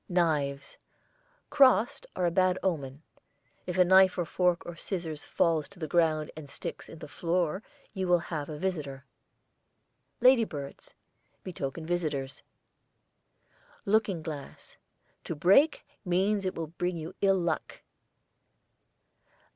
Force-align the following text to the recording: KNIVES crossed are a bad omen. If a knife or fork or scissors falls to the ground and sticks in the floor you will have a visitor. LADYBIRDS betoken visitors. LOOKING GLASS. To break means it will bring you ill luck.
KNIVES 0.09 0.77
crossed 1.51 2.07
are 2.15 2.25
a 2.25 2.31
bad 2.31 2.57
omen. 2.63 3.03
If 3.67 3.77
a 3.77 3.85
knife 3.85 4.17
or 4.17 4.25
fork 4.25 4.65
or 4.65 4.75
scissors 4.75 5.23
falls 5.23 5.67
to 5.67 5.77
the 5.77 5.85
ground 5.87 6.31
and 6.35 6.49
sticks 6.49 6.89
in 6.89 6.97
the 6.97 7.07
floor 7.07 7.61
you 7.93 8.07
will 8.07 8.17
have 8.33 8.49
a 8.49 8.57
visitor. 8.57 9.05
LADYBIRDS 10.19 10.95
betoken 11.43 11.85
visitors. 11.85 12.41
LOOKING 13.85 14.23
GLASS. 14.23 14.77
To 15.25 15.35
break 15.35 15.85
means 16.03 16.47
it 16.47 16.55
will 16.55 16.65
bring 16.65 16.97
you 16.97 17.13
ill 17.21 17.37
luck. 17.37 17.83